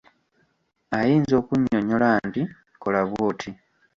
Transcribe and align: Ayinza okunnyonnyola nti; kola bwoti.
Ayinza 0.97 1.33
okunnyonnyola 1.41 2.09
nti; 2.27 2.41
kola 2.81 3.01
bwoti. 3.09 3.49